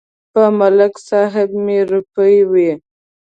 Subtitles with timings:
[0.31, 2.71] په ملک صاحب مې روپۍ وې.